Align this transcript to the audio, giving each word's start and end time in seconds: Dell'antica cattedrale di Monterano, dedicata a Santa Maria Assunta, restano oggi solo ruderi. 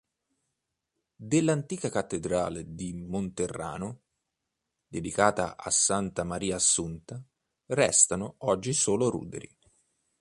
Dell'antica 1.29 1.91
cattedrale 1.91 2.73
di 2.73 2.91
Monterano, 2.91 4.01
dedicata 4.87 5.55
a 5.55 5.69
Santa 5.69 6.23
Maria 6.23 6.55
Assunta, 6.55 7.23
restano 7.67 8.33
oggi 8.39 8.73
solo 8.73 9.11
ruderi. 9.11 9.55